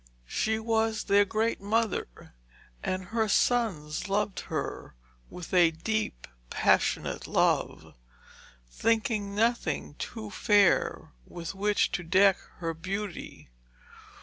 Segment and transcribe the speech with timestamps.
[0.25, 2.33] She was their great mother,
[2.81, 4.95] and her sons loved her
[5.29, 7.93] with a deep, passionate love,
[8.67, 13.51] thinking nothing too fair with which to deck her beauty.